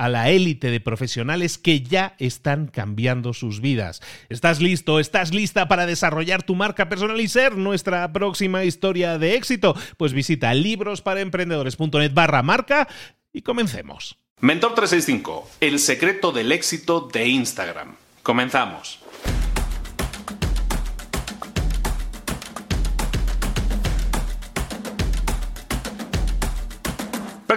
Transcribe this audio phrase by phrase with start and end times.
[0.00, 4.00] a la élite de profesionales que ya están cambiando sus vidas.
[4.30, 4.98] ¿Estás listo?
[4.98, 9.76] ¿Estás lista para desarrollar tu marca personal y ser nuestra próxima historia de éxito?
[9.98, 12.88] Pues visita librosparaemprendedores.net barra marca
[13.30, 14.16] y comencemos.
[14.40, 17.94] Mentor 365, el secreto del éxito de Instagram.
[18.22, 19.00] Comenzamos.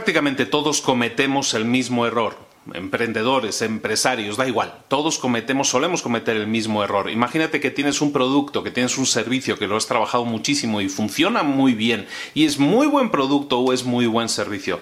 [0.04, 2.36] Prácticamente todos cometemos el mismo error.
[2.74, 4.84] Emprendedores, empresarios, da igual.
[4.90, 7.10] Todos cometemos, solemos cometer el mismo error.
[7.10, 10.90] Imagínate que tienes un producto, que tienes un servicio, que lo has trabajado muchísimo y
[10.90, 14.82] funciona muy bien, y es muy buen producto o es muy buen servicio.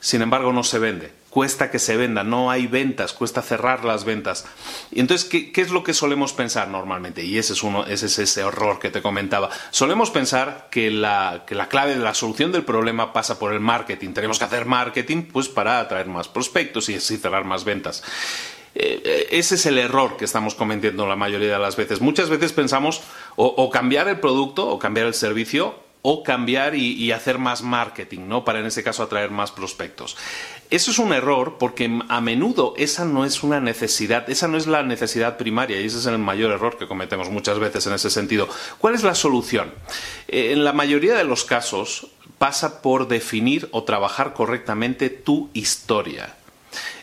[0.00, 4.04] Sin embargo, no se vende cuesta que se venda, no hay ventas, cuesta cerrar las
[4.04, 4.44] ventas.
[4.90, 7.22] Y entonces, ¿qué, es lo que solemos pensar normalmente?
[7.22, 9.48] Y ese es, uno, ese es ese error que te comentaba.
[9.70, 13.60] Solemos pensar que la, que la clave de la solución del problema pasa por el
[13.60, 14.14] marketing.
[14.14, 18.02] Tenemos que hacer marketing pues, para atraer más prospectos y cerrar más ventas
[18.74, 22.00] eh, eh, ese es el error que estamos cometiendo la mayoría de las veces.
[22.00, 23.00] Muchas veces pensamos
[23.36, 25.76] o, cambiar el producto o cambiar el servicio
[26.10, 28.42] o cambiar y, hacer más marketing, ¿no?
[28.42, 30.16] Para en ese caso atraer más prospectos.
[30.70, 34.66] Eso es un error porque a menudo esa no es una necesidad, esa no es
[34.66, 38.08] la necesidad primaria y ese es el mayor error que cometemos muchas veces en ese
[38.08, 38.48] sentido.
[38.78, 39.74] ¿Cuál es la solución?
[40.28, 42.06] Eh, en la mayoría de los casos
[42.38, 46.37] pasa por definir o trabajar correctamente tu historia.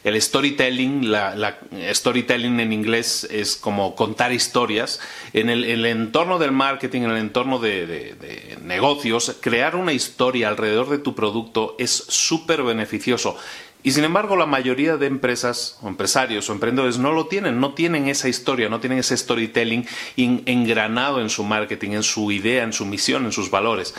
[0.04, 1.58] El storytelling, la,
[1.92, 5.00] storytelling en inglés es como contar historias.
[5.34, 11.00] En el, entorno del marketing, en el entorno de, negocios, crear una historia alrededor de
[11.00, 13.38] tu producto es súper beneficioso.
[13.86, 17.76] Y sin embargo, la mayoría de empresas o empresarios o emprendedores no lo tienen, no
[17.76, 19.88] tienen esa historia, no tienen ese storytelling
[20.18, 23.94] engranado en su marketing, en su idea, en su misión, en sus valores.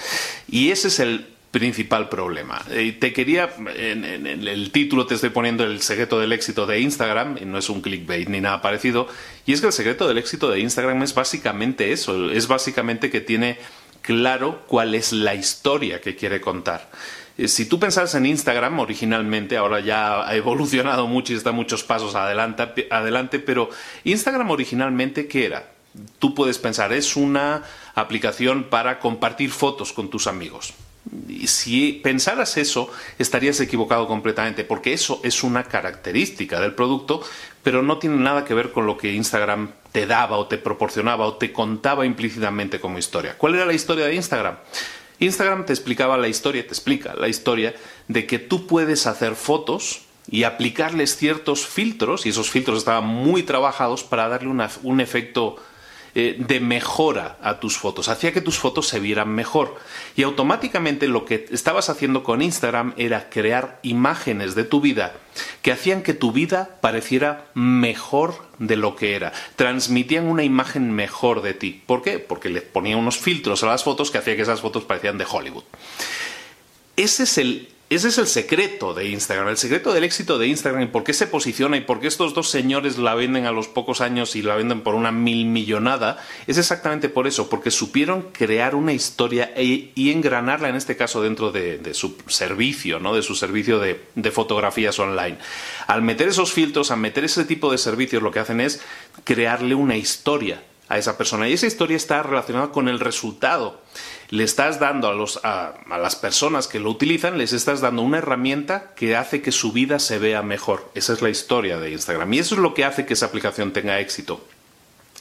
[0.48, 2.62] Y ese es el principal problema.
[3.00, 7.46] te quería, en, el título te estoy poniendo el secreto del éxito de Instagram, y
[7.46, 9.08] no es un clickbait ni nada parecido,
[9.46, 13.22] y es que el secreto del éxito de Instagram es básicamente eso, es básicamente que
[13.22, 13.56] tiene
[14.02, 16.90] claro cuál es la historia que quiere contar.
[17.38, 21.84] Eh, si tú pensas en Instagram originalmente, ahora ya ha evolucionado mucho y está muchos
[21.84, 23.70] pasos adelante, adelante, pero
[24.04, 25.70] Instagram originalmente, ¿qué era?
[26.18, 27.62] Tú puedes pensar, es una
[27.94, 30.74] aplicación para compartir fotos con tus amigos
[31.46, 37.22] si pensaras eso, estarías equivocado completamente, porque eso es una característica del producto,
[37.62, 41.26] pero no tiene nada que ver con lo que Instagram te daba o te proporcionaba
[41.26, 43.36] o te contaba implícitamente como historia.
[43.38, 44.56] ¿Cuál era la historia de Instagram?
[45.18, 47.74] Instagram te explicaba la historia, te explica la historia
[48.08, 53.42] de que tú puedes hacer fotos y aplicarles ciertos filtros, y esos filtros estaban muy
[53.44, 54.48] trabajados para darle
[54.82, 55.56] un efecto
[56.18, 59.76] eh, de mejora a tus fotos, hacía que tus fotos se vieran mejor.
[60.16, 65.12] Y automáticamente lo que estabas haciendo con Instagram era crear imágenes de tu vida
[65.60, 69.34] que hacían que tu vida pareciera mejor de lo que era.
[69.56, 71.82] Transmitían una imagen mejor de ti.
[71.84, 72.18] ¿Por qué?
[72.18, 75.26] Porque le ponían unos filtros a las fotos que hacía que esas fotos parecieran de
[75.30, 75.64] Hollywood.
[76.96, 80.82] Ese es el ese es el secreto de Instagram, el secreto del éxito de Instagram
[80.82, 83.68] y por qué se posiciona y por qué estos dos señores la venden a los
[83.68, 88.22] pocos años y la venden por una mil millonada, es exactamente por eso, porque supieron
[88.32, 93.14] crear una historia e, y engranarla en este caso dentro de, su servicio, ¿no?
[93.14, 95.38] de su servicio de, de fotografías online.
[95.86, 98.80] Al meter esos filtros, al meter ese tipo de servicios, lo que hacen es
[99.22, 103.80] crearle una historia a esa persona y esa historia está relacionada con el resultado
[104.30, 108.18] le estás dando a, los, a, las personas que lo utilizan, les estás dando una
[108.18, 110.90] herramienta que hace que su vida se vea mejor.
[110.94, 112.32] Esa es la historia de Instagram.
[112.32, 114.44] Y eso es lo que hace que esa aplicación tenga éxito.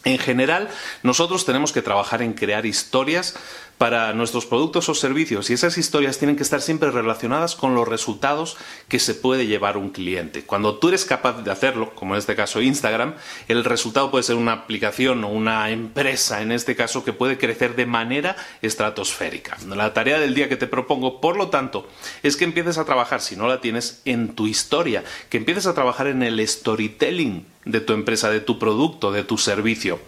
[0.05, 0.69] En general,
[1.01, 3.35] nosotros tenemos que trabajar en crear historias
[3.79, 7.87] para nuestros productos o servicios y esas historias tienen que estar siempre relacionadas con los
[7.87, 8.55] resultados
[8.87, 10.43] que se puede llevar un cliente.
[10.43, 13.15] Cuando tú eres capaz de hacerlo, como en este caso Instagram,
[13.47, 17.75] el resultado puede ser una aplicación o una empresa, en este caso, que puede crecer
[17.75, 19.57] de manera estratosférica.
[19.67, 21.89] La tarea del día que te propongo, por lo tanto,
[22.21, 25.73] es que empieces a trabajar, si no la tienes, en tu historia, que empieces a
[25.73, 30.00] trabajar en el storytelling de tu empresa, de tu producto, de tu servicio.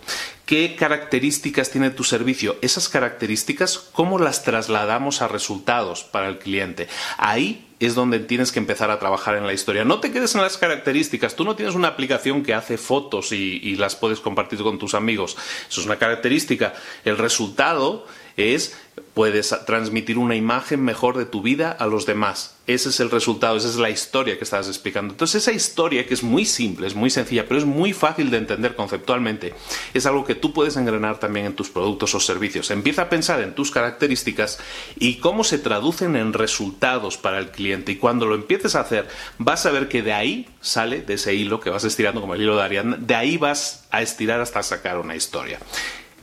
[0.45, 2.56] ¿Qué características tiene tu servicio?
[2.62, 6.88] Esas características, ¿cómo las trasladamos a resultados para el cliente?
[7.18, 9.85] Ahí es donde tienes que empezar a trabajar en la historia.
[9.85, 11.35] No te quedes en las características.
[11.35, 15.38] Tú no tienes una aplicación que hace fotos y, las puedes compartir con tus amigos.
[15.69, 16.74] Eso es una característica.
[17.06, 18.07] El resultado
[18.38, 18.75] es
[19.13, 22.56] puedes transmitir una imagen mejor de tu vida a los demás.
[22.68, 25.13] Ese es el resultado, esa es la historia que estás explicando.
[25.13, 28.38] Entonces esa historia que es muy simple, es muy sencilla, pero es muy fácil de
[28.38, 29.53] entender conceptualmente,
[29.94, 32.69] es algo que tú puedes engrenar también en tus productos o servicios.
[32.69, 34.59] Empieza a pensar en tus características
[35.00, 37.67] y cómo se traducen en resultados para el cliente.
[37.92, 41.34] Y cuando lo empieces a hacer, vas a ver que de ahí sale, de ese
[41.34, 44.64] hilo que vas estirando como el hilo de Ariadna, de ahí vas a estirar hasta
[44.64, 45.60] sacar una historia.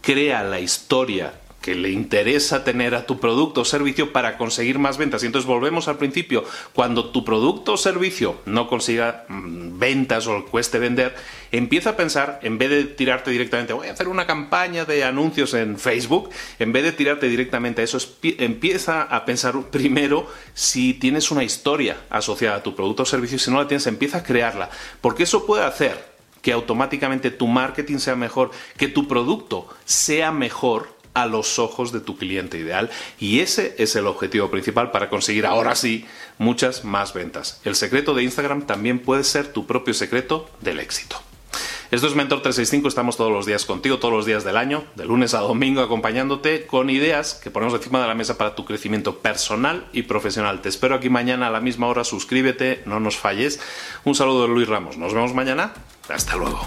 [0.00, 1.32] Crea la historia
[1.64, 5.22] que le interesa tener a tu producto o servicio para conseguir más ventas.
[5.22, 6.44] Y entonces volvemos al principio,
[6.74, 11.14] cuando tu producto o servicio no consiga mm, ventas o cueste vender,
[11.52, 15.54] empieza a pensar, en vez de tirarte directamente, voy a hacer una campaña de anuncios
[15.54, 16.28] en Facebook,
[16.58, 21.96] en vez de tirarte directamente a eso, empieza a pensar primero si tienes una historia
[22.10, 24.68] asociada a tu producto o servicio, si no la tienes, empieza a crearla,
[25.00, 26.12] porque eso puede hacer
[26.42, 32.00] que automáticamente tu marketing sea mejor, que tu producto sea mejor a los ojos de
[32.00, 36.06] tu cliente ideal y ese es el objetivo principal para conseguir ahora sí
[36.38, 37.60] muchas más ventas.
[37.64, 41.22] El secreto de Instagram también puede ser tu propio secreto del éxito.
[41.90, 45.04] Esto es Mentor 365, estamos todos los días contigo, todos los días del año, de
[45.04, 49.18] lunes a domingo, acompañándote con ideas que ponemos encima de la mesa para tu crecimiento
[49.18, 50.60] personal y profesional.
[50.60, 53.60] Te espero aquí mañana a la misma hora, suscríbete, no nos falles.
[54.02, 55.72] Un saludo de Luis Ramos, nos vemos mañana,
[56.08, 56.66] hasta luego.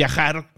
[0.00, 0.48] viajar